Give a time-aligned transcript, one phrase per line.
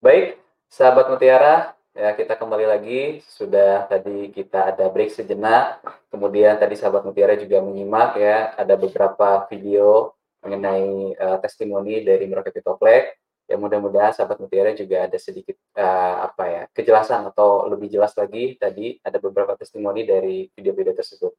[0.00, 0.40] Baik,
[0.72, 3.20] sahabat Mutiara, ya kita kembali lagi.
[3.20, 5.76] Sudah tadi kita ada break sejenak.
[6.08, 12.48] Kemudian tadi sahabat Mutiara juga menyimak ya, ada beberapa video mengenai uh, testimoni dari Merauke
[12.48, 13.20] Pitoplek.
[13.44, 18.56] Ya mudah-mudahan sahabat Mutiara juga ada sedikit uh, apa ya kejelasan atau lebih jelas lagi
[18.56, 21.36] tadi ada beberapa testimoni dari video-video tersebut.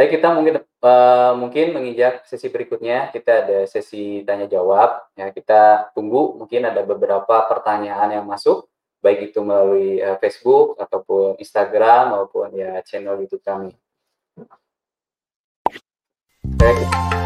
[0.00, 3.12] Baik, kita mungkin uh, mungkin menginjak sesi berikutnya.
[3.12, 5.12] Kita ada sesi tanya jawab.
[5.12, 8.64] Ya, kita tunggu mungkin ada beberapa pertanyaan yang masuk,
[9.04, 13.76] baik itu melalui uh, Facebook ataupun Instagram maupun ya channel YouTube kami.
[16.48, 17.19] Baik.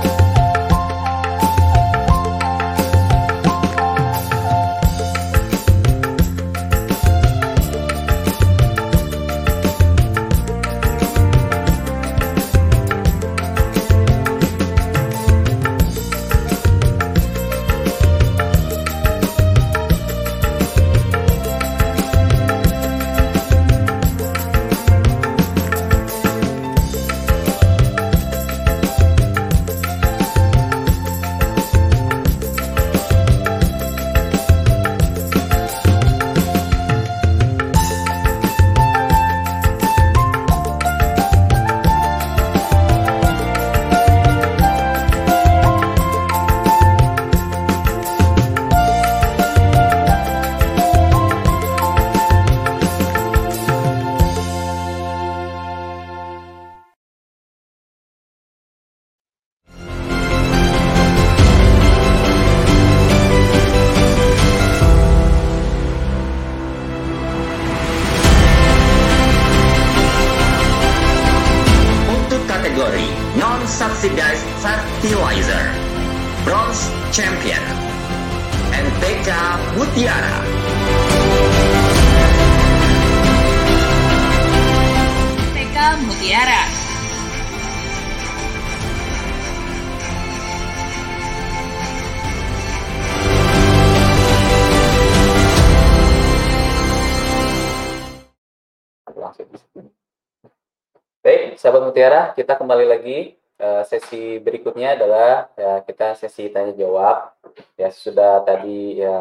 [101.83, 103.19] Mutiara, kita kembali lagi.
[103.55, 107.35] Uh, sesi berikutnya adalah ya, kita sesi tanya jawab.
[107.79, 109.19] Ya sudah tadi ya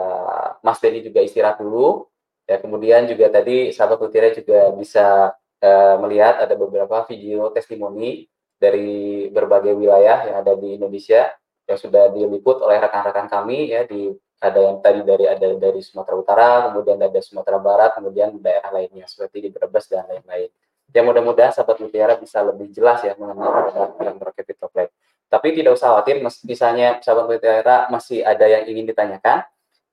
[0.61, 2.09] Mas Denny juga istirahat dulu.
[2.45, 5.33] Ya kemudian juga tadi sahabat Mutiara juga bisa
[5.63, 8.27] uh, melihat ada beberapa video testimoni
[8.59, 11.33] dari berbagai wilayah yang ada di Indonesia
[11.63, 14.11] yang sudah diliput oleh rekan-rekan kami ya di
[14.43, 19.07] ada yang tadi dari ada dari Sumatera Utara, kemudian ada Sumatera Barat, kemudian daerah lainnya
[19.07, 20.51] seperti di Brebes dan lain-lain.
[20.93, 24.87] Ya mudah-mudahan sahabat mutiara bisa lebih jelas ya mengenai produk yang Capital Play.
[25.25, 29.41] Tapi tidak usah khawatir, misalnya sahabat mutiara masih ada yang ingin ditanyakan,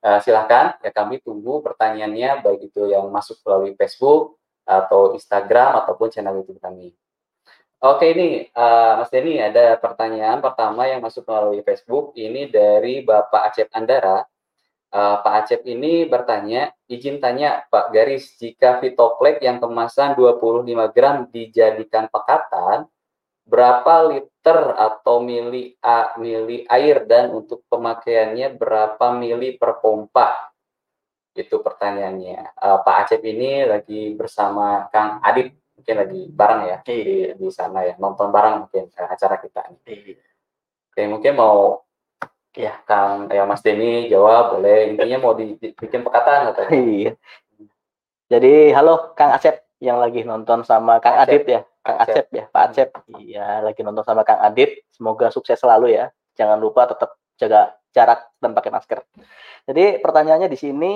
[0.05, 4.37] uh, silahkan ya kami tunggu pertanyaannya baik itu yang masuk melalui Facebook
[4.69, 6.93] atau Instagram ataupun channel YouTube kami.
[7.81, 13.49] Oke ini uh, Mas Denny ada pertanyaan pertama yang masuk melalui Facebook ini dari Bapak
[13.49, 14.29] Acep Andara
[14.91, 21.31] Uh, Pak Acep ini bertanya, izin tanya Pak Garis, jika Vitoplek yang kemasan 25 gram
[21.31, 22.91] dijadikan pekatan,
[23.47, 30.51] berapa liter atau mili, a, mili air dan untuk pemakaiannya berapa mili per pompa?
[31.39, 32.59] Itu pertanyaannya.
[32.59, 37.87] Uh, Pak Acep ini lagi bersama Kang Adit, mungkin lagi bareng ya di, di sana
[37.87, 39.71] ya, nonton bareng mungkin acara kita.
[39.87, 40.19] Iya.
[40.91, 41.87] Oke, mungkin mau
[42.59, 44.95] Ya, Kang ya Mas Denny jawab boleh.
[44.95, 46.67] Intinya mau dibikin pekatan atau?
[46.75, 47.15] Iya.
[48.31, 51.43] Jadi halo Kang Acep yang lagi nonton sama Kang Acep.
[51.43, 51.61] Adit ya.
[51.83, 52.15] Kang Acep.
[52.15, 52.89] Acep ya, Pak Acep.
[53.19, 54.83] Iya, lagi nonton sama Kang Adit.
[54.91, 56.11] Semoga sukses selalu ya.
[56.35, 58.99] Jangan lupa tetap jaga jarak dan pakai masker.
[59.67, 60.93] Jadi pertanyaannya di sini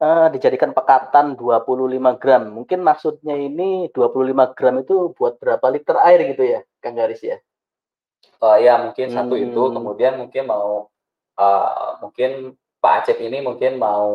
[0.00, 2.42] uh, dijadikan pekatan 25 gram.
[2.52, 7.36] Mungkin maksudnya ini 25 gram itu buat berapa liter air gitu ya, Kang Garis ya?
[8.40, 9.60] Uh, ya mungkin satu itu.
[9.68, 9.74] Hmm.
[9.80, 10.90] kemudian mungkin mau
[11.38, 14.10] uh, mungkin Pak Acep ini mungkin mau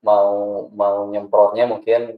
[0.00, 0.30] mau
[0.70, 2.16] mau nyemprotnya mungkin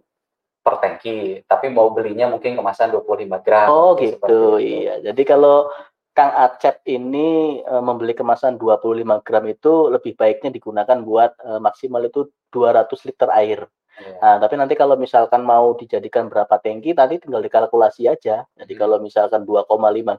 [0.61, 3.67] per tangki tapi mau belinya mungkin kemasan 25 gram.
[3.73, 4.61] Oh gitu.
[4.61, 5.01] iya.
[5.01, 5.73] Jadi kalau
[6.13, 12.03] Kang Acep ini e, membeli kemasan 25 gram itu lebih baiknya digunakan buat e, maksimal
[12.05, 13.61] itu 200 liter air.
[13.99, 18.47] Nah, tapi nanti kalau misalkan mau dijadikan berapa tangki, tadi tinggal dikalkulasi aja.
[18.55, 18.81] Jadi hmm.
[18.81, 19.67] kalau misalkan 2,5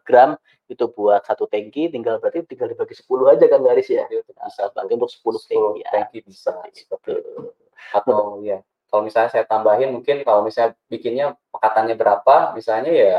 [0.03, 0.35] gram
[0.67, 4.05] itu buat satu tangki, tinggal berarti tinggal dibagi 10 aja kan garis ya.
[4.11, 5.79] Iya, bisa nah, berarti untuk 10 tangki.
[5.83, 5.89] Ya.
[5.95, 6.51] Tangki bisa.
[6.75, 7.11] Seperti
[7.89, 8.59] Atau ya,
[8.91, 13.17] kalau misalnya saya tambahin mungkin kalau misalnya bikinnya pekatannya berapa, misalnya ya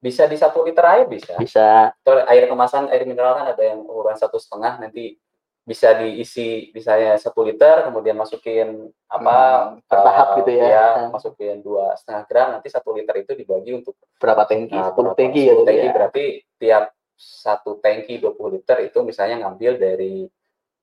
[0.00, 1.36] bisa di satu liter air bisa.
[1.36, 1.92] Bisa.
[1.92, 5.20] Atau air kemasan air mineral kan ada yang ukuran satu setengah nanti
[5.60, 9.36] bisa diisi misalnya satu liter kemudian masukin apa
[9.76, 10.86] Hmm, bertahap eh, gitu ya.
[10.96, 11.10] Hmm.
[11.12, 14.74] masukin dua setengah gram nanti satu liter itu dibagi untuk berapa tangki?
[14.74, 15.14] Nah, 10 berapa?
[15.14, 15.92] tangki ya 10 tangki ya.
[15.92, 16.24] berarti
[16.56, 16.84] tiap
[17.14, 20.24] satu tangki 20 liter itu misalnya ngambil dari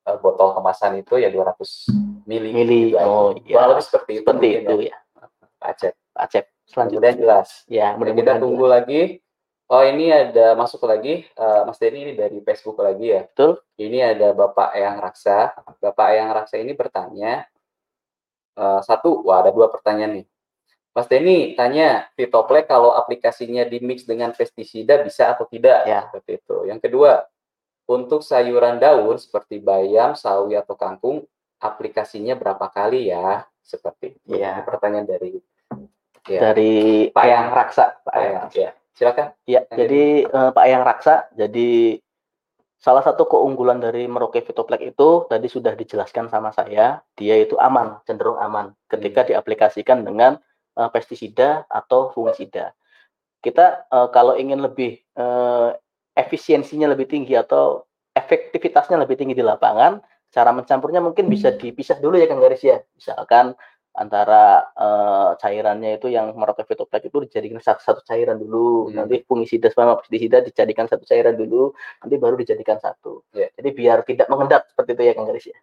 [0.05, 1.91] eh, botol kemasan itu ya 200
[2.23, 2.49] mili.
[2.53, 2.79] Mili.
[2.87, 3.07] gitu aja.
[3.07, 3.65] Oh, iya.
[3.65, 4.21] Lebih seperti itu.
[4.23, 4.97] Seperti itu ya, ya.
[5.59, 5.93] Acep.
[6.13, 6.45] Acep.
[6.45, 7.49] Kemudian Selanjutnya jelas.
[7.65, 8.73] ya, Oke, kita mudah-mudahan tunggu jelas.
[8.77, 9.01] lagi.
[9.67, 13.27] Oh ini ada masuk lagi, eh, Mas Denny ini dari Facebook lagi ya.
[13.27, 13.59] Betul.
[13.75, 15.59] Ini ada Bapak Eyang Raksa.
[15.83, 17.43] Bapak Eyang Raksa ini bertanya
[18.55, 20.27] eh, satu, wah ada dua pertanyaan nih.
[20.95, 25.83] Mas Denny tanya, Fitoplek kalau aplikasinya di mix dengan pestisida bisa atau tidak?
[25.83, 26.07] Ya.
[26.09, 26.57] Seperti itu.
[26.65, 27.11] Yang kedua,
[27.91, 31.27] untuk sayuran daun seperti bayam, sawi atau kangkung,
[31.59, 33.45] aplikasinya berapa kali ya?
[33.61, 34.41] Seperti itu.
[34.41, 34.57] Ya.
[34.57, 35.37] Ini pertanyaan dari
[36.25, 36.73] ya, Dari
[37.11, 37.35] Pak Pak Yang.
[37.35, 37.85] Yang Raksa.
[37.85, 38.49] Pak Pak Yang Eyang.
[38.55, 39.37] Ya, silakan.
[39.45, 42.01] Ya, jadi eh, Pak Yang Raksa, jadi
[42.81, 48.01] salah satu keunggulan dari Merauke Fitoplek itu tadi sudah dijelaskan sama saya, dia itu aman,
[48.09, 49.29] cenderung aman ketika Hmm.
[49.33, 50.41] diaplikasikan dengan
[50.77, 52.73] eh, pestisida atau fungisida.
[53.41, 55.69] Kita eh, kalau ingin lebih eh,
[56.17, 57.85] efisiensinya lebih tinggi atau
[58.17, 60.01] efektivitasnya lebih tinggi di lapangan,
[60.33, 62.81] cara mencampurnya mungkin bisa dipisah dulu ya Kang Garis ya.
[62.97, 63.53] Misalkan
[63.95, 69.03] antara eh, cairannya itu yang Merauke Fitoplek itu dijadikan satu, satu cairan dulu, Hmm.
[69.03, 71.71] nanti fungisida sama pestisida dijadikan satu cairan dulu,
[72.03, 73.23] nanti baru dijadikan satu.
[73.33, 73.47] Ya.
[73.57, 75.57] Jadi biar tidak mengendap seperti itu ya Kang Garis ya.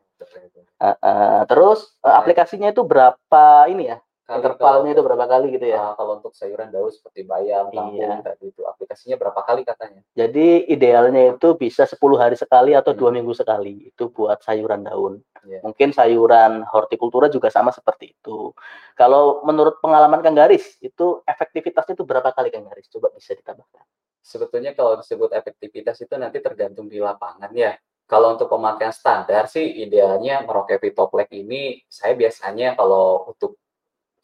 [0.82, 2.18] Eh, eh, terus Ya.
[2.20, 3.98] aplikasinya itu berapa ini ya?
[4.24, 5.92] Intervalnya itu berapa kali gitu ya?
[5.92, 8.24] Ah, kalau untuk sayuran daun seperti bayam, kangkung Iya.
[8.24, 10.00] tadi itu aplikasinya berapa kali katanya?
[10.16, 13.20] Jadi idealnya itu bisa 10 hari sekali atau dua Hmm.
[13.20, 13.92] minggu sekali.
[13.92, 15.20] Itu buat sayuran daun.
[15.44, 15.60] Iya.
[15.60, 18.56] Mungkin sayuran hortikultura juga sama seperti itu.
[18.96, 22.88] Kalau menurut pengalaman Kang Garis, itu efektivitasnya itu berapa kali Kang Garis?
[22.88, 23.84] Coba bisa ditambahkan.
[24.24, 27.76] Sebetulnya kalau disebut efektivitas itu nanti tergantung di lapangan ya.
[28.08, 33.60] Kalau untuk pemakaian standar sih idealnya Merauke Fitoplek ini saya biasanya kalau untuk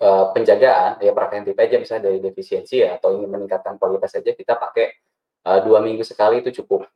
[0.01, 4.57] eh, penjagaan ya preventif aja misalnya dari defisiensi ya atau ingin meningkatkan kualitas saja kita
[4.57, 4.87] pakai
[5.47, 6.89] eh, dua minggu sekali itu cukup.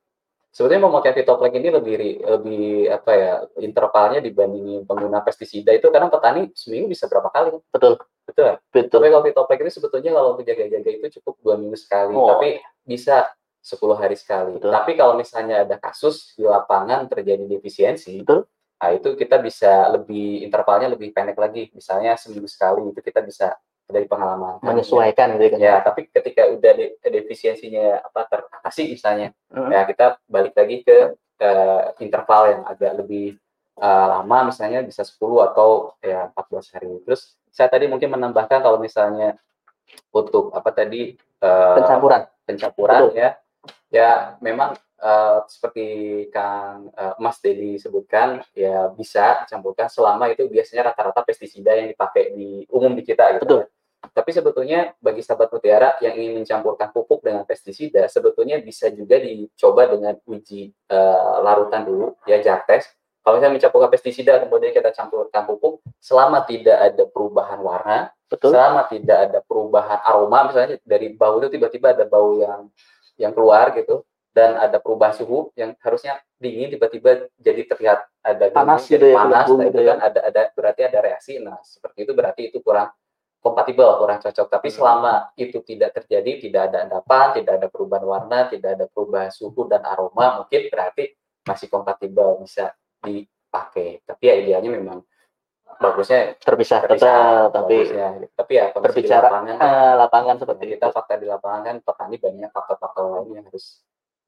[0.54, 6.46] Sebetulnya memakai Fitoplek ini lebih lebih apa ya intervalnya dibandingin pengguna pestisida itu kadang petani
[6.54, 8.56] seminggu bisa berapa kali Betul, betul ya?
[8.70, 9.02] betul.
[9.02, 12.38] Tapi kalau Fitoplek itu sebetulnya kalau untuk jaga-jaga itu cukup dua minggu sekali, Oh.
[12.38, 13.34] tapi bisa
[13.66, 14.54] 10 hari sekali.
[14.54, 14.70] Betul.
[14.70, 18.46] Tapi kalau misalnya ada kasus di lapangan terjadi defisiensi, Betul.
[18.84, 21.72] Nah itu kita bisa lebih intervalnya lebih pendek lagi.
[21.72, 23.56] Misalnya seminggu sekali itu kita bisa
[23.88, 24.60] dari pengalaman.
[24.60, 25.60] Menyesuaikan gitu kan.
[25.60, 29.72] Ya, tapi ketika udah de- defisiensinya apa teratasi misalnya, Mm.
[29.72, 33.40] ya kita balik lagi ke eh, interval yang agak lebih
[33.81, 37.00] eh, lama misalnya bisa 10 atau ya 14 hari.
[37.08, 39.34] Terus saya tadi mungkin menambahkan kalau misalnya
[40.12, 42.22] untuk apa tadi eh, Pencampuran.
[42.44, 43.16] pencampuran Betul.
[43.16, 43.30] ya
[43.88, 44.10] ya
[44.44, 45.87] memang eh, seperti
[46.31, 52.35] Kang eh, Mas Dedi sebutkan ya bisa dicampurkan selama itu biasanya rata-rata pestisida yang dipakai
[52.35, 53.61] di umum di kita gitu Betul.
[53.64, 53.67] ya.
[54.12, 59.88] Tapi sebetulnya bagi sahabat mutiara yang ingin mencampurkan pupuk dengan pestisida sebetulnya bisa juga dicoba
[59.88, 62.93] dengan uji eh, larutan dulu ya jar test.
[63.25, 68.52] Kalau misalnya mencampurkan pestisida kemudian kita campurkan pupuk selama tidak ada perubahan warna Betul.
[68.52, 72.69] selama tidak ada perubahan aroma misalnya dari bau itu tiba-tiba ada bau yang
[73.17, 78.84] yang keluar gitu dan ada perubahan suhu yang harusnya dingin tiba-tiba jadi terlihat ada Panas
[78.90, 79.88] gitu ya, panas nah, gitu itu ya.
[79.94, 82.90] kan ada ada berarti ada reaksi nah seperti itu berarti itu kurang
[83.38, 84.76] kompatibel kurang cocok tapi Hmm.
[84.76, 89.70] selama itu tidak terjadi tidak ada endapan tidak ada perubahan warna tidak ada perubahan suhu
[89.70, 91.14] dan aroma mungkin berarti
[91.47, 94.99] masih kompatibel bisa dipakai tapi ya idealnya memang
[95.75, 98.09] bagusnya Terpisah, terpisah, tetap, tapi bagusnya.
[98.32, 100.94] tapi ya berbicara lapangan eh, lapangan seperti kita itu.
[100.97, 103.82] fakta di lapangan kan petani banyak faktor-faktor lain yang harus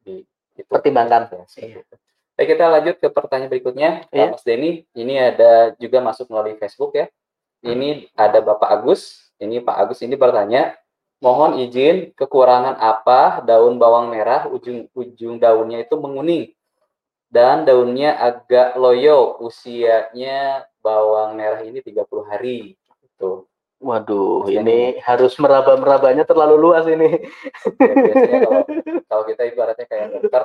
[0.07, 0.23] di
[0.57, 1.29] itu Pertimbangkan.
[1.29, 1.97] Ya, seperti itu.
[2.37, 3.91] Baik, kita lanjut ke pertanyaan berikutnya.
[4.09, 4.27] Pak Iya.
[4.33, 7.09] Mas Denny ini ada juga masuk melalui Facebook ya.
[7.65, 9.33] Ini ada Bapak Agus.
[9.41, 10.77] Ini Pak Agus ini bertanya
[11.25, 16.53] mohon izin kekurangan apa daun bawang merah ujung ujung daunnya itu menguning?
[17.33, 22.77] Dan daunnya agak loyo usianya bawang merah ini 30 hari.
[23.01, 27.29] Itu Waduh, ini harus meraba-merabanya terlalu luas ini.
[27.77, 28.63] Ya, biasanya kalau
[29.05, 30.43] kalau kita ibaratnya kayak dokter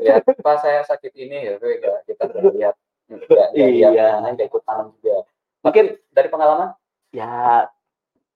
[0.00, 2.74] lihat pas saya sakit ini ya nggak kita nggak lihat
[3.12, 4.08] nggak nggak lihat Iya.
[4.24, 5.28] nggak ikut tanam juga
[5.62, 6.72] Mungkin dari pengalaman
[7.12, 7.68] ya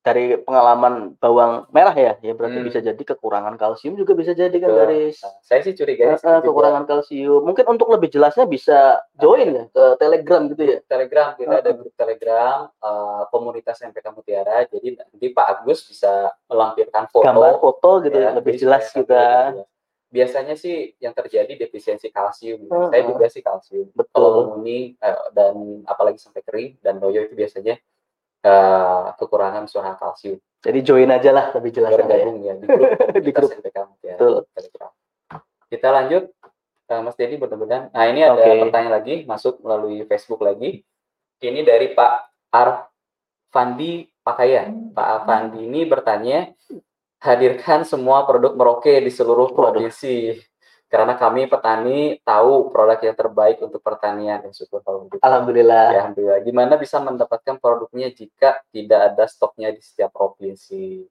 [0.07, 2.69] dari pengalaman bawang merah ya, ya berarti Hmm.
[2.71, 6.87] bisa jadi kekurangan kalsium juga bisa jadi kan dari nah, saya sih curiga eh, kekurangan
[6.87, 7.43] kalsium.
[7.43, 10.79] Mungkin untuk lebih jelasnya bisa join ya ke Telegram gitu ya.
[10.87, 11.79] Telegram kita ada Uh-uh.
[11.83, 17.91] grup Telegram eh, komunitas MPK Mutiara jadi nanti Pak Agus bisa melampirkan foto Gambar foto
[18.07, 19.51] gitu ya, ya, lebih jelas kita.
[19.59, 19.67] jelas.
[20.07, 22.71] biasanya sih yang terjadi defisiensi kalsium.
[22.71, 22.95] Hmm.
[22.95, 23.91] Saya juga sih kalsium.
[23.91, 24.15] Betul.
[24.15, 27.75] Kalau menguning eh, dan apalagi sampai kering dan loyo itu biasanya
[28.47, 30.38] eh, kekurangan unsur kalsium.
[30.62, 32.07] Jadi join aja lah lebih jelas ya.
[32.07, 32.91] Bergabung ya di grup
[33.26, 33.50] Di grup.
[34.03, 34.35] Ya, Betul.
[35.67, 36.25] Kita lanjut
[36.87, 37.91] eh, Mas Dedi mudah-mudahan.
[37.91, 40.87] Nah, ini ada pertanyaan lagi masuk melalui Facebook lagi.
[41.43, 42.12] Ini dari Pak
[42.50, 44.73] Arfandi Pakaya.
[44.73, 46.50] Pak Arfandi ini bertanya,
[47.21, 49.85] hadirkan semua produk Merauke di seluruh Waduh.
[49.85, 50.35] provinsi.
[50.87, 54.47] Karena kami petani tahu produk yang terbaik untuk pertanian.
[54.47, 55.19] Ya, syukur kalau begitu.
[55.19, 55.87] Alhamdulillah.
[55.90, 56.38] Ya, alhamdulillah.
[56.47, 61.02] Gimana bisa mendapatkan produknya jika tidak ada stoknya di setiap provinsi?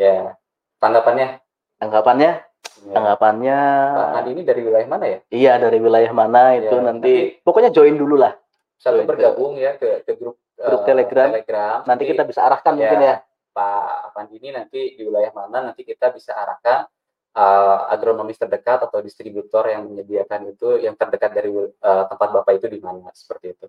[0.00, 0.34] Ya,
[0.80, 1.36] tanggapannya?
[1.80, 2.50] Anggapannya,
[2.80, 2.96] Ya.
[2.96, 3.58] anggapannya
[3.92, 5.18] Pak ini dari wilayah mana ya?
[5.28, 7.12] iya dari wilayah mana itu Ya, nanti
[7.44, 8.32] pokoknya join dulu lah.
[8.80, 11.28] Satu bergabung ya ke, ke grup, Grup eh, Telegram.
[11.28, 11.76] Telegram.
[11.84, 13.16] Nanti kita bisa arahkan ya, mungkin ya.
[13.52, 16.88] Pak Pandi ini nanti di wilayah mana nanti kita bisa arahkan
[17.34, 22.66] eh, agronomis terdekat atau distributor yang menyediakan itu yang terdekat dari eh, tempat Bapak itu
[22.66, 23.66] di mana seperti itu.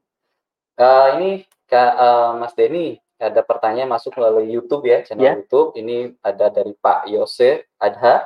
[0.78, 1.32] Eh, ini
[1.70, 5.34] Kak eh, Mas Denny ada pertanyaan masuk melalui YouTube ya channel Ya.
[5.38, 5.78] YouTube.
[5.78, 8.26] Ini ada dari Pak Yose Adha.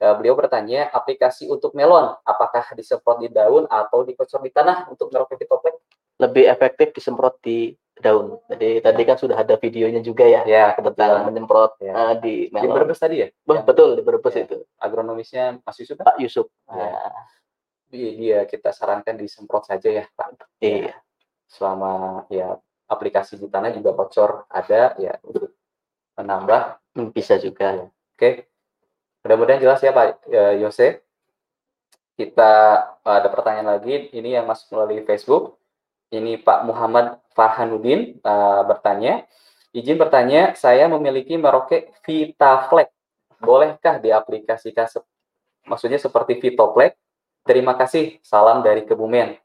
[0.00, 5.12] Eh, beliau bertanya aplikasi untuk melon apakah disemprot di daun atau dikocor di tanah untuk
[5.12, 5.76] Merauke Fitoplek?
[6.16, 8.40] Lebih efektif disemprot di daun.
[8.48, 11.92] Jadi tadi kan sudah ada videonya juga ya Ya tentang kebetulan menyemprot Ya.
[11.92, 12.72] eh, di di melon.
[12.74, 13.28] Brebes tadi ya.
[13.44, 14.42] Wah, Yang betul di Brebes Ya.
[14.44, 14.58] itu.
[14.76, 16.04] agronomisnya Mas Yusuf kan?
[16.08, 16.46] Pak Yusuf.
[16.66, 16.76] Ya.
[16.80, 17.12] Ya,
[17.90, 20.46] Iya, dia kita sarankan disemprot saja ya Pak.
[20.58, 20.94] iya.
[21.46, 25.52] Selama ya aplikasi di tanah juga bocor ada ya untuk
[26.16, 26.78] menambah.
[26.94, 27.86] Hmm, Bisa juga.
[28.14, 28.48] Oke,
[29.22, 31.02] mudah-mudahan jelas ya Pak eh, Yose.
[32.14, 32.52] Kita
[33.00, 34.10] ada pertanyaan lagi.
[34.10, 35.59] Ini yang masuk melalui Facebook.
[36.10, 39.24] Ini Pak Muhammad Farhanuddin eh, bertanya.
[39.70, 42.90] Izin bertanya, saya memiliki Merauke VitaFlex.
[43.38, 45.06] Bolehkah diaplikasikan sep-
[45.62, 46.98] maksudnya seperti Vitoplex?
[47.46, 48.18] Terima kasih.
[48.26, 49.38] Salam dari Kebumen.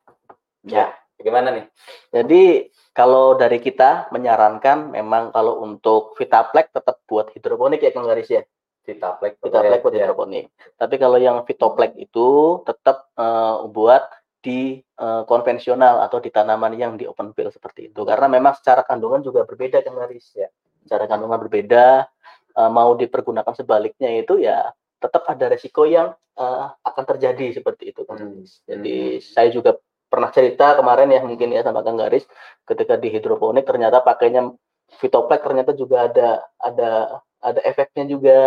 [0.65, 0.97] Ya.
[1.15, 1.65] Bagaimana nih?
[2.11, 2.43] Jadi
[2.91, 8.43] kalau dari kita menyarankan memang kalau untuk Vitaplex tetap buat hidroponik ya Kang Garis ya.
[8.83, 9.39] Vitaplex.
[9.39, 10.09] Vitaplex buat ya.
[10.09, 10.51] hidroponik.
[10.75, 14.03] Tapi kalau yang Vitoplex itu tetap eh, buat
[14.45, 18.05] di eh, konvensional atau di tanaman yang di open field seperti itu.
[18.05, 20.45] Karena memang secara kandungan juga berbeda Kang Garis ya.
[20.85, 22.05] Secara kandungan berbeda
[22.53, 24.69] eh, mau dipergunakan sebaliknya itu ya
[25.01, 28.45] tetap ada resiko yang eh, akan terjadi seperti itu Kang Hmm.
[28.45, 32.23] Jadi saya juga pernah cerita kemarin ya mungkin ya sama Kang Garis
[32.69, 34.53] ketika di hidroponik ternyata pakainya
[35.01, 38.39] Vitoplex ternyata juga ada ada ada efeknya juga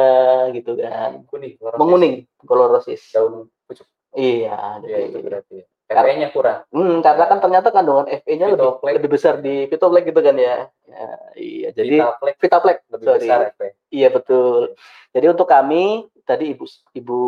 [0.54, 1.58] gitu kan Kuning.
[1.58, 1.78] klorosis.
[1.78, 3.86] menguning klorosis Daun pucuk.
[4.14, 5.58] iya Ya, itu berarti.
[5.88, 6.68] FE-nya kurang.
[6.68, 11.08] hmm, karena kan ternyata kandungan Fe-nya lebih lebih besar di Vitoplex gitu kan ya, Ya,
[11.34, 11.96] iya jadi
[12.36, 13.68] Vitaplex lebih sorry besar FE.
[13.88, 14.76] iya betul
[15.10, 17.20] jadi untuk kami tadi ibu ibu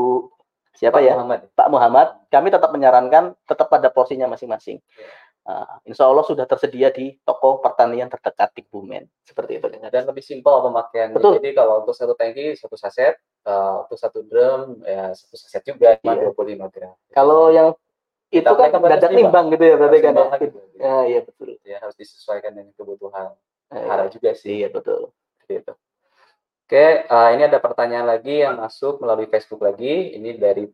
[0.71, 1.41] siapa Pak ya Muhammad.
[1.53, 4.81] Pak Muhammad, kami tetap menyarankan tetap pada porsinya masing-masing.
[5.41, 9.05] Uh, insya Allah sudah tersedia di toko pertanian terdekat di Bumen.
[9.21, 9.67] Seperti itu.
[9.69, 11.17] Dan lebih simpel pemakaiannya.
[11.17, 11.37] Betul.
[11.41, 15.97] Jadi kalau untuk satu tangki satu saset, eh, untuk satu drum ya satu saset juga
[15.97, 16.33] Iya.
[16.33, 16.93] 25 gram.
[17.11, 17.73] Kalau yang
[18.31, 19.51] itu kan dadak nimbang.
[19.51, 20.23] gitu ya berarti kan ya.
[20.23, 20.63] tuh.
[20.79, 21.49] Ya, iya betul.
[21.67, 23.35] Ya harus disesuaikan dengan kebutuhan
[23.71, 24.63] Eh, hara juga sih.
[24.63, 25.15] Iya betul.
[25.47, 25.75] gitu.
[26.67, 30.15] Oke, eh, ini ada pertanyaan lagi yang masuk melalui Facebook lagi.
[30.15, 30.67] Ini dari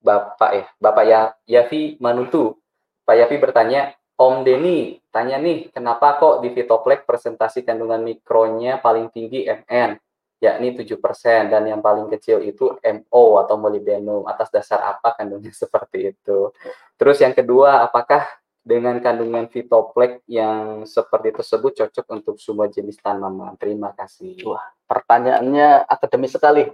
[0.00, 2.56] Bapak ya, Bapak ya Yafi Manutu.
[3.04, 9.08] Pak Yafi bertanya, Om Denny, tanya nih, kenapa kok di Vitoplex presentasi kandungan mikronya paling
[9.08, 9.96] tinggi MN,
[10.40, 14.24] yakni 7%, dan yang paling kecil itu MO atau molybdenum.
[14.24, 16.50] Atas dasar apa kandungnya seperti itu?
[16.96, 18.24] Terus yang kedua, apakah
[18.60, 23.56] dengan kandungan Vitoplex yang seperti tersebut cocok untuk semua jenis tanaman?
[23.60, 24.40] Terima kasih.
[24.48, 24.64] Wah.
[24.88, 26.64] Pertanyaannya akademis sekali.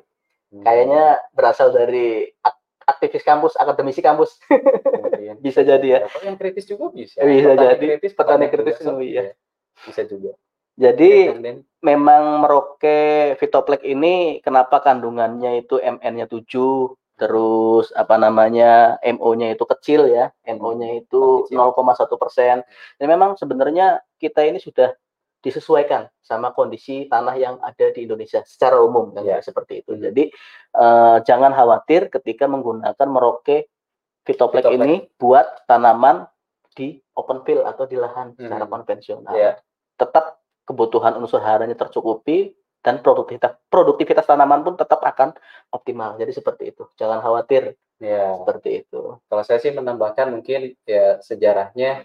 [0.55, 0.63] Hmm.
[0.63, 1.05] Kayaknya
[1.35, 4.39] berasal dari ak- aktivis kampus, akademisi kampus.
[5.45, 6.01] Bisa jadi ya.
[6.23, 7.19] Yang kritis juga bisa.
[7.19, 7.87] Bisa Petani jadi.
[7.99, 9.23] Kritis, Petani petani kritis, juga, oh iya.
[9.23, 9.33] ya.
[9.91, 10.31] Bisa juga.
[10.77, 11.33] Jadi
[11.81, 16.45] memang Merauke Vitoplex ini kenapa kandungannya itu MN-nya 7,
[17.17, 21.57] terus apa namanya MO-nya itu kecil ya, MO-nya itu Kecil.
[21.57, 22.57] 0,1 persen.
[23.01, 24.93] Dan memang sebenarnya kita ini sudah
[25.41, 29.39] disesuaikan sama kondisi tanah yang ada di Indonesia secara umum kan Ya.
[29.41, 29.95] seperti itu.
[29.97, 30.03] Hmm.
[30.11, 30.29] Jadi
[30.77, 33.71] eh, jangan khawatir ketika menggunakan Merauke
[34.27, 36.27] Vitoplex ini buat tanaman
[36.75, 38.73] di open field atau di lahan secara Hmm.
[38.75, 39.57] konvensional Ya.
[39.97, 45.35] tetap kebutuhan unsur haranya tercukupi dan produktivitas produktivitas tanaman pun tetap akan
[45.71, 46.19] optimal.
[46.19, 46.85] Jadi seperti itu.
[46.99, 48.37] Jangan khawatir Ya.
[48.45, 49.17] seperti itu.
[49.25, 52.05] Kalau saya sih menambahkan mungkin ya sejarahnya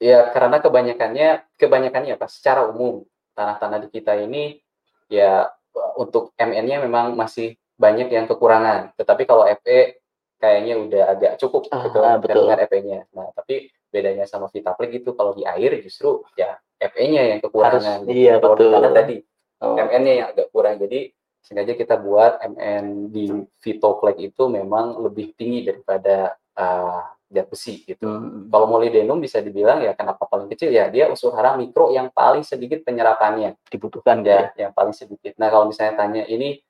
[0.00, 3.04] ya karena kebanyakannya kebanyakannya apa secara umum
[3.36, 4.56] tanah-tanah di kita ini
[5.12, 5.52] ya
[6.00, 8.96] untuk MN-nya memang masih banyak yang kekurangan.
[8.96, 10.00] Tetapi kalau FE
[10.40, 12.48] kayaknya udah agak cukup Ah, gitu ah, betul.
[12.48, 13.00] kandungan FE-nya.
[13.12, 18.04] Nah, tapi bedanya sama Vitaplik itu kalau di air justru ya FE-nya yang kekurangan.
[18.04, 18.74] Harus- iya, kalau di betul.
[18.76, 19.16] tanah tadi
[19.56, 20.76] Oh, MN-nya yang agak kurang.
[20.76, 21.08] Jadi
[21.40, 23.30] sengaja kita buat MN di
[23.62, 28.04] Vitoflex itu memang lebih tinggi daripada uh, zat besi gitu.
[28.04, 28.52] hmm.
[28.52, 32.44] Kalau molybdenum bisa dibilang ya kenapa paling kecil ya dia unsur hara mikro yang paling
[32.46, 34.68] sedikit penyerapannya dibutuhkan ya ya.
[34.68, 35.34] yang paling sedikit.
[35.40, 36.60] Nah kalau misalnya tanya ini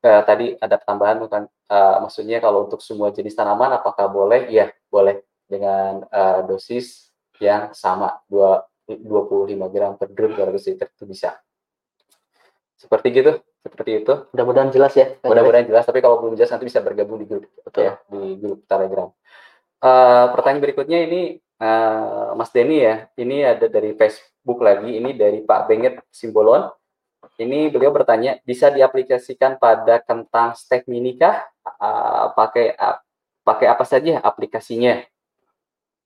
[0.00, 4.48] eh, tadi ada tambahan bukan eh, maksudnya kalau untuk semua jenis tanaman apakah boleh?
[4.48, 5.20] Ya boleh
[5.50, 11.34] dengan eh, dosis yang sama dua 25 gram per drum 200 liter itu bisa.
[12.76, 13.32] Seperti gitu,
[13.64, 14.14] seperti itu.
[14.30, 15.16] Mudah-mudahan jelas ya.
[15.26, 15.82] Mudah-mudahan jelas.
[15.88, 17.82] Tapi kalau belum jelas nanti bisa bergabung di grup Betul.
[17.82, 19.08] ya di grup Telegram.
[19.82, 23.10] Eh, pertanyaan berikutnya ini eh, Mas Denny ya.
[23.18, 25.02] Ini ada dari Facebook lagi.
[25.02, 26.70] Ini dari Pak Benget Simbolon.
[27.36, 31.42] Ini beliau bertanya, bisa diaplikasikan pada kentang stek mini kah?
[31.66, 33.02] Eh, pakai ap-
[33.42, 35.02] pakai apa saja aplikasinya?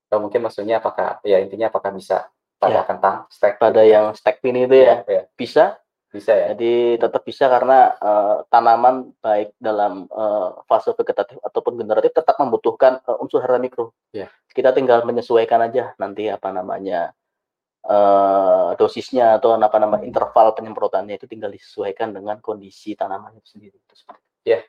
[0.09, 2.31] Atau mungkin maksudnya apakah ya intinya apakah bisa
[2.61, 2.83] pada Ya.
[2.85, 5.81] kentang stek Pada yang stack pin itu ya, ya, bisa.
[6.13, 6.53] bisa ya.
[6.53, 13.01] Jadi tetap bisa karena eh, tanaman baik dalam eh, fase vegetatif ataupun generatif tetap membutuhkan
[13.01, 13.97] eh, unsur hara mikro.
[14.13, 14.29] Ya.
[14.53, 17.17] Kita tinggal menyesuaikan aja nanti apa namanya
[17.87, 23.79] eh, dosisnya atau apa nama interval penyemprotannya itu tinggal disesuaikan dengan kondisi tanaman itu sendiri.
[23.81, 24.61] Itu seperti itu.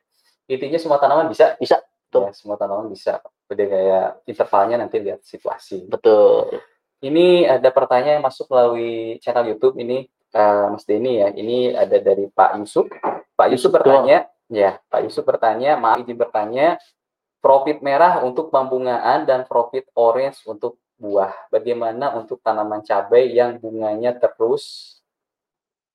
[0.51, 1.55] Intinya semua tanaman bisa.
[1.59, 2.27] Bisa, betul.
[2.27, 3.19] Ya, semua tanaman bisa.
[3.51, 5.87] Jadi kayak intervalnya nanti lihat situasi.
[5.89, 6.59] Betul.
[7.01, 10.05] Ini ada pertanyaan yang masuk melalui channel YouTube ini
[10.37, 11.33] eh, Mas Denny ya.
[11.33, 12.85] Ini ada dari Pak Yusuf.
[13.33, 16.77] Pak Yusuf bertanya, ya Pak Yusuf bertanya, maaf izin bertanya,
[17.41, 21.33] profit merah untuk pembungaan dan profit orange untuk buah.
[21.49, 24.97] Bagaimana untuk tanaman cabai yang bunganya terus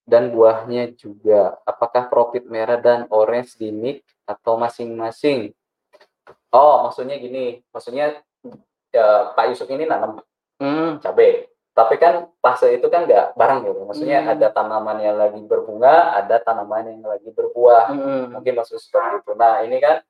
[0.03, 1.55] dan buahnya juga?
[1.63, 5.55] Apakah profit merah dan orange di mix atau masing-masing?
[6.51, 8.19] Oh, maksudnya gini, maksudnya
[8.91, 10.19] ya, Pak Yusuf ini nanam
[10.57, 11.47] Hmm, cabai.
[11.77, 13.81] Tapi kan fase itu kan nggak bareng gitu.
[13.85, 14.33] Maksudnya Hmm.
[14.33, 17.93] ada tanaman yang lagi berbunga, ada tanaman yang lagi berbuah.
[17.93, 19.33] hmm, Mungkin maksud seperti itu.
[19.37, 20.01] Nah ini kan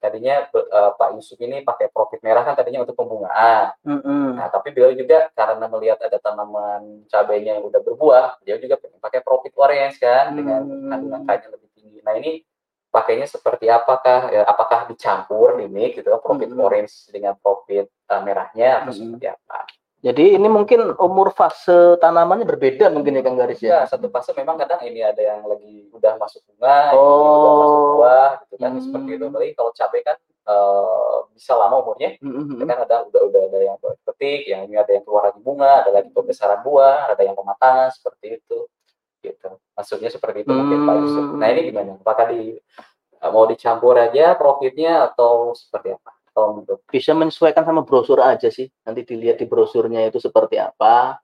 [0.00, 3.76] tadinya eh, Pak Yusuf ini pakai profit merah kan tadinya untuk pembungaan.
[3.84, 4.40] hmm.
[4.40, 9.20] Nah tapi beliau juga karena melihat ada tanaman cabainya yang udah berbuah, dia juga pakai
[9.20, 10.88] profit orange kan dengan Hmm.
[10.88, 12.00] kandungan K-nya lebih tinggi.
[12.00, 12.40] Nah ini
[12.88, 14.32] pakainya seperti apakah?
[14.32, 16.64] Ya, apakah dicampur di mix gitu profit Hmm.
[16.64, 19.20] orange dengan profit eh, merahnya atau Hmm.
[19.20, 19.68] seperti apa?
[20.00, 23.88] Jadi ini mungkin umur fase tanamannya berbeda mungkin ya Kang Garis Ya, ya.
[23.88, 27.60] satu fase memang kadang ini ada yang lagi udah masuk bunga, ini udah Oh.
[27.60, 28.80] masuk buah, gitu kan, Hmm.
[28.80, 29.24] seperti itu.
[29.28, 33.58] Apalagi kalau cabai kan eh, bisa lama umurnya, Hmm, hmm, kan ada udah udah ada
[33.60, 37.36] yang petik, yang ini ada yang keluar lagi bunga, ada lagi pembesaran buah, ada yang
[37.36, 38.58] pematangan seperti itu,
[39.20, 39.50] gitu.
[39.76, 41.24] Maksudnya seperti itu mungkin Pak Yusuf.
[41.28, 41.38] Hmm.
[41.38, 41.92] Nah ini gimana?
[42.00, 42.56] Apakah di
[43.20, 46.10] eh, mau dicampur aja profitnya atau seperti apa?
[46.30, 48.70] Kalau menurut bisa menyesuaikan sama brosur aja sih.
[48.86, 51.18] Nanti dilihat di brosurnya itu seperti apa.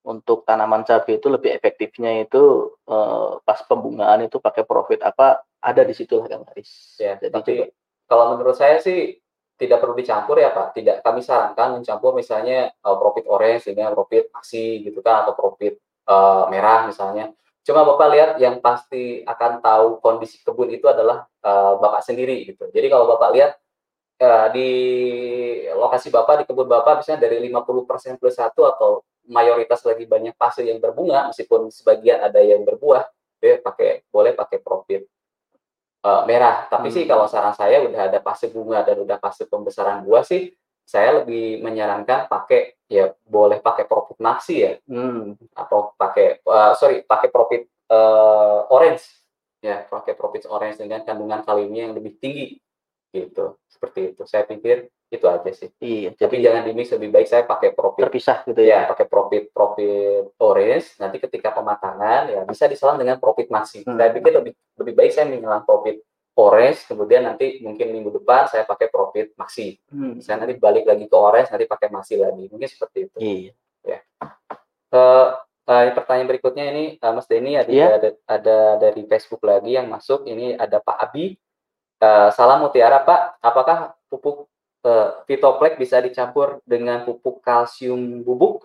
[0.00, 5.82] Untuk tanaman cabai itu lebih efektifnya itu eh, pas pembungaan itu pakai profit apa ada
[5.84, 6.96] di situ lah Kang Haris.
[6.96, 7.64] ya, Jadi tapi coba
[8.10, 9.14] kalau menurut saya sih
[9.54, 10.74] tidak perlu dicampur ya Pak.
[10.74, 15.78] Tidak kami sarankan mencampur misalnya uh, profit orange dengan profit aksi gitu kan atau profit
[16.10, 17.30] uh, merah misalnya.
[17.62, 22.66] Cuma Bapak lihat yang pasti akan tahu kondisi kebun itu adalah uh, Bapak sendiri gitu.
[22.72, 23.60] Jadi kalau Bapak lihat
[24.20, 24.70] uh, di
[25.72, 30.68] lokasi Bapak di kebun Bapak misalnya dari 50% plus satu atau mayoritas lagi banyak fase
[30.68, 33.08] yang berbunga meskipun sebagian ada yang berbuah,
[33.40, 35.02] ya pakai boleh pakai profit
[36.04, 36.68] uh, merah.
[36.68, 37.16] Tapi sih Hmm.
[37.16, 40.52] kalau saran saya udah ada fase bunga dan udah fase pembesaran buah sih,
[40.90, 47.06] saya lebih menyarankan pakai ya boleh pakai profit maxi ya hmm, atau pakai uh, sorry
[47.06, 49.06] pakai profit uh, orange
[49.62, 52.58] ya pakai profit orange dengan kandungan kaliumnya yang lebih tinggi
[53.10, 54.22] gitu seperti itu.
[54.24, 55.66] Saya pikir itu aja sih.
[55.82, 58.94] iya, Tapi jadi jangan di mix lebih baik saya pakai profit terpisah gitu ya ya.
[58.94, 63.98] pakai profit profit orange nanti ketika pematangan ya bisa diselang dengan profit maxi Hmm.
[63.98, 65.98] saya pikir lebih lebih baik saya menyelang profit
[66.32, 71.02] orange kemudian nanti mungkin minggu depan saya pakai profit maxi Hmm, saya nanti balik lagi
[71.04, 73.52] ke orange nanti pakai maxi lagi mungkin seperti itu Iya.
[74.90, 75.28] Eh,
[75.66, 77.86] eh, pertanyaan berikutnya ini eh, Mas Denny ada, Iya.
[77.98, 81.34] ada ada dari Facebook lagi yang masuk ini ada Pak Abi
[82.00, 84.48] Eh, salam mutiara Pak apakah pupuk
[84.80, 88.64] eh, Vitoplex bisa dicampur dengan pupuk kalsium bubuk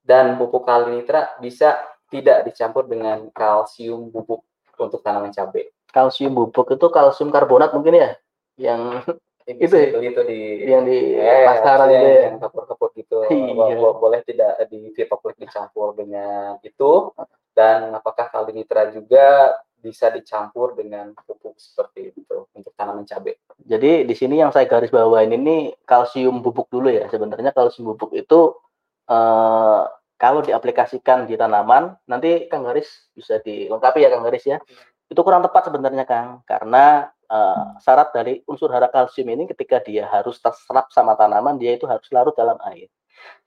[0.00, 1.74] dan pupuk kalinitra bisa
[2.06, 4.46] tidak dicampur dengan kalsium bubuk
[4.78, 8.10] untuk tanaman cabai Kalsium bubuk itu kalsium karbonat mungkin ya,
[8.56, 9.02] yang
[9.50, 9.98] Itu ya?
[9.98, 12.22] itu di yang di Eh, pasaran maksudnya itu ya.
[12.30, 13.50] yang kapur-kapur gitu Iya.
[13.50, 17.10] Bo- bo- boleh tidak di Vitoplex dicampur dengan itu
[17.50, 22.46] dan apakah kalinitra juga bisa dicampur dengan pupuk seperti itu
[22.80, 23.36] tanaman cabai.
[23.60, 27.04] Jadi di sini yang saya garis bawain ini kalsium bubuk dulu ya.
[27.12, 28.56] Sebenarnya kalsium bubuk itu
[29.04, 29.82] eh,
[30.20, 34.60] kalau diaplikasikan di tanaman, nanti Kang Garis bisa dilengkapi ya Kang Garis ya.
[35.08, 40.06] Itu kurang tepat sebenarnya Kang, karena uh, syarat dari unsur hara kalsium ini ketika dia
[40.06, 42.86] harus terserap sama tanaman, dia itu harus larut dalam air.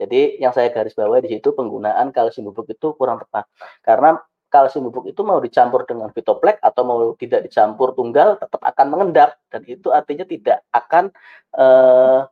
[0.02, 3.46] Jadi yang saya garis bawahi di situ penggunaan kalsium bubuk itu kurang tepat.
[3.86, 4.18] Karena
[4.54, 9.34] kalsium bubuk itu mau dicampur dengan fitoplek atau mau tidak dicampur tunggal tetap akan mengendap
[9.50, 11.10] dan itu artinya tidak akan
[11.58, 12.30] uh,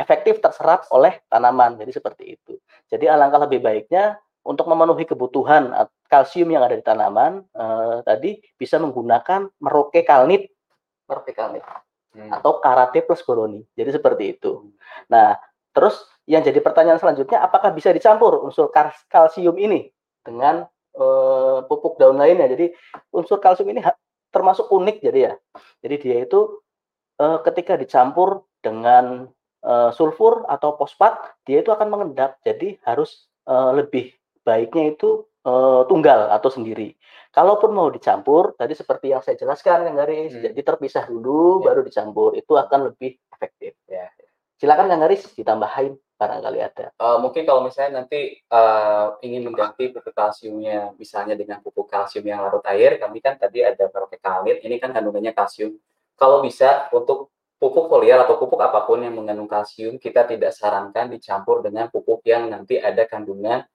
[0.00, 1.76] efektif terserap oleh tanaman.
[1.76, 2.56] Jadi seperti itu.
[2.88, 5.68] Jadi alangkah lebih baiknya untuk memenuhi kebutuhan
[6.08, 10.48] kalsium yang ada di tanaman eh, tadi bisa menggunakan meroke kalnit,
[11.04, 11.60] meroke kalnit
[12.16, 12.32] hmm.
[12.40, 13.60] atau karate plus boroni.
[13.76, 14.64] Jadi seperti itu.
[14.64, 14.72] Hmm.
[15.12, 15.28] Nah,
[15.76, 18.72] terus yang jadi pertanyaan selanjutnya apakah bisa dicampur unsur
[19.12, 19.92] kalsium ini
[20.24, 22.50] dengan eh, pupuk daun lainnya?
[22.50, 22.72] Jadi
[23.14, 23.84] unsur kalsium ini
[24.30, 25.32] termasuk unik jadi ya.
[25.82, 26.60] Jadi dia itu
[27.20, 29.30] eh, ketika dicampur dengan
[29.64, 34.12] uh, sulfur atau fosfat dia itu akan mengendap jadi harus uh, lebih
[34.44, 36.96] baiknya itu uh, tunggal atau sendiri
[37.32, 40.42] kalaupun mau dicampur tadi seperti yang saya jelaskan Kang Garis hmm.
[40.50, 41.72] jadi terpisah dulu ya.
[41.72, 44.08] baru dicampur itu akan lebih efektif ya
[44.56, 46.92] silakan Kang Garis ditambahin barangkali ada.
[47.00, 52.44] Uh, mungkin kalau misalnya nanti uh, ingin mengganti pupuk kalsiumnya, misalnya dengan pupuk kalsium yang
[52.44, 53.88] larut air, kami kan tadi ada
[54.20, 55.80] kalit, ini kan kandungannya kalsium.
[56.20, 61.12] Kalau bisa untuk pupuk foliar atau pupuk apa pun yang mengandung kalsium kita tidak sarankan
[61.12, 63.68] dicampur dengan pupuk yang nanti ada kandungan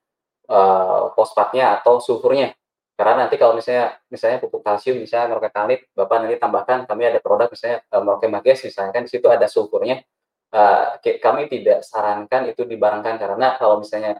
[0.50, 2.50] uh, fosfatnya atau sulfurnya
[2.98, 7.22] karena nanti kalau misalnya misalnya pupuk kalsium misalnya merokek kalit bapak nanti tambahkan kami ada
[7.22, 8.30] produk misalnya uh, merokek
[8.66, 10.02] misalnya di situ ada sulfurnya
[10.56, 14.16] uh, kami tidak sarankan itu dibarengkan karena kalau misalnya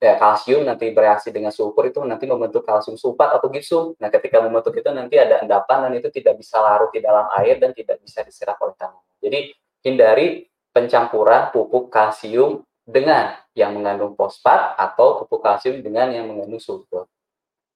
[0.00, 3.92] ya kalsium nanti bereaksi dengan sulfur itu nanti membentuk kalsium sulfat atau gipsum.
[4.00, 7.60] Nah, ketika membentuk itu nanti ada endapan dan itu tidak bisa larut di dalam air
[7.60, 9.04] dan tidak bisa diserap oleh tanaman.
[9.20, 9.52] Jadi
[9.84, 17.04] hindari pencampuran pupuk kalsium dengan yang mengandung fosfat atau pupuk kalsium dengan yang mengandung sulfur.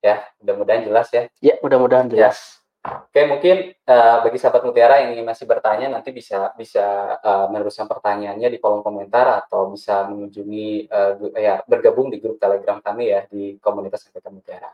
[0.01, 1.29] Ya, mudah-mudahan jelas ya.
[1.45, 2.64] Ya, mudah-mudahan ya.
[2.85, 7.89] Oke, mungkin uh, bagi sahabat mutiara yang ingin masih bertanya nanti bisa bisa uh, meneruskan
[7.89, 13.25] pertanyaannya di kolom komentar atau bisa mengunjungi uh, ya bergabung di grup Telegram kami ya
[13.25, 14.69] di komunitas angkatan mutiara.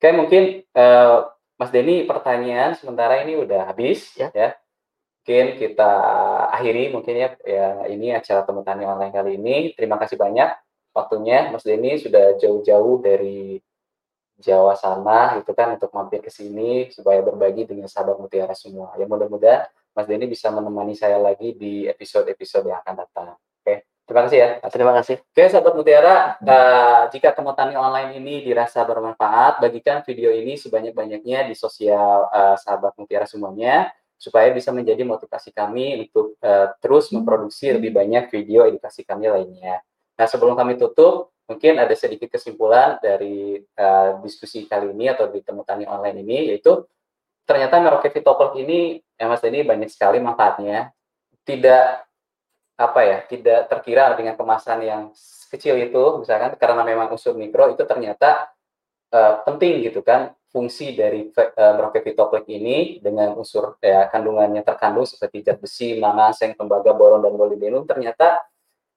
[0.00, 1.28] Oke, mungkin uh,
[1.60, 4.32] Mas Denny pertanyaan sementara ini udah habis ya.
[4.32, 4.56] ya.
[5.20, 5.92] Mungkin kita
[6.48, 9.76] akhiri mungkin ya ya ini acara temu tani online kali ini.
[9.76, 10.48] Terima kasih banyak
[10.96, 13.60] waktunya Mas Denny sudah jauh-jauh dari
[14.34, 18.90] Jawa sana gitu kan untuk mampir ke sini supaya berbagi dengan sahabat mutiara semua.
[18.98, 23.38] Ya mudah-mudahan Mas Denny bisa menemani saya lagi di episode-episode yang akan datang.
[23.38, 24.48] Oke, terima kasih ya.
[24.66, 25.16] Terima kasih.
[25.22, 31.46] Oke, sahabat mutiara, uh, jika temu tani online ini dirasa bermanfaat, bagikan video ini sebanyak-banyaknya
[31.46, 37.70] di sosial uh, sahabat mutiara semuanya supaya bisa menjadi motivasi kami untuk uh, terus memproduksi
[37.70, 39.78] lebih banyak video edukasi kami lainnya.
[40.14, 45.44] Nah, sebelum kami tutup, mungkin ada sedikit kesimpulan dari uh, diskusi kali ini atau di
[45.84, 46.84] online ini yaitu
[47.44, 50.90] ternyata Merauke Fitopel ini ya Mas ini banyak sekali manfaatnya.
[51.44, 51.84] Tidak
[52.74, 55.02] apa ya tidak terkira dengan kemasan yang
[55.52, 58.50] kecil itu misalkan karena memang unsur mikro itu ternyata
[59.14, 62.02] uh, penting gitu kan fungsi dari uh, Merauke
[62.50, 68.42] ini dengan unsur ya kandungannya terkandung seperti zat besi, mangan, tembaga, boron dan molybdenum ternyata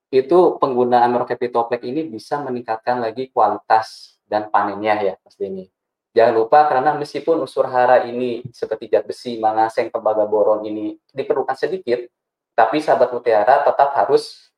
[0.07, 5.67] itu penggunaan Merokepitoplek ini bisa meningkatkan lagi kualitas dan panennya ya Mas Denny.
[6.15, 11.53] Jangan lupa karena meskipun unsur hara ini seperti zat besi, mangaseng, tembaga boron ini diperlukan
[11.53, 12.09] sedikit,
[12.57, 14.49] tapi sahabat mutiara tetap harus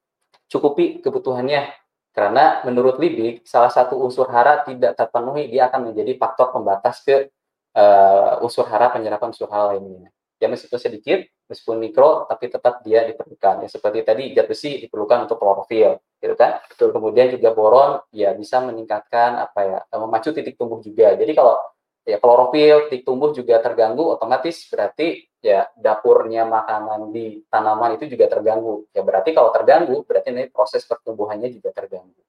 [0.48, 1.74] cukupi kebutuhannya.
[2.16, 7.28] Karena menurut Libik, salah satu unsur hara tidak terpenuhi, dia akan menjadi faktor pembatas ke
[7.76, 11.19] uh, unsur hara penyerapan unsur hara lainnya ya meskipun sedikit,
[11.52, 13.67] meskipun mikro, tapi tetap dia diperlukan.
[13.67, 16.63] Ya seperti tadi zat besi diperlukan untuk klorofil, gitu kan.
[16.71, 16.95] Betul.
[16.95, 21.13] Kemudian juga boron ya bisa meningkatkan apa ya, memacu titik tumbuh juga.
[21.19, 21.60] Jadi kalau
[22.08, 28.32] ya klorofil, titik tumbuh juga terganggu, otomatis berarti ya dapurnya makanan di tanaman itu juga
[28.32, 28.88] terganggu.
[28.95, 32.23] Ya berarti kalau terganggu, berarti ini proses pertumbuhannya juga terganggu.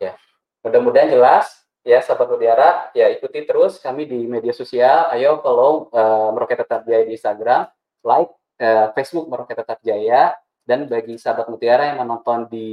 [0.00, 0.16] Ya,
[0.64, 5.08] mudah-mudahan jelas ya sahabat mutiara ya ikuti terus kami di media sosial.
[5.12, 7.68] Ayo follow uh, Meroket Tetap Jaya di Instagram
[8.04, 10.36] like uh, Facebook Meroket Tetap Jaya.
[10.60, 12.68] Dan bagi sahabat mutiara yang menonton di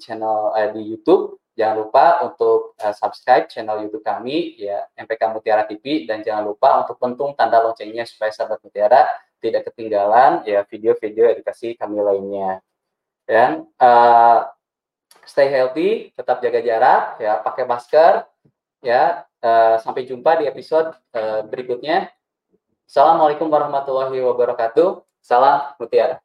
[0.00, 5.68] channel uh, di YouTube jangan lupa untuk uh, subscribe channel YouTube kami ya MPK Mutiara
[5.68, 9.04] TV dan jangan lupa untuk pentung tanda loncengnya supaya sahabat mutiara
[9.36, 12.64] tidak ketinggalan ya video-video edukasi kami lainnya.
[13.28, 14.48] Dan uh,
[15.28, 18.26] stay healthy tetap jaga jarak ya pakai masker
[18.82, 22.10] ya uh, sampai jumpa di episode uh, berikutnya
[22.86, 26.21] assalamualaikum warahmatullahi wabarakatuh Salam Mutiara.